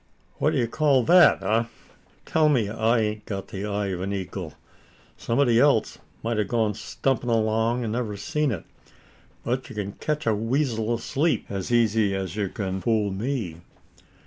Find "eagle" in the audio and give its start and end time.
4.13-4.55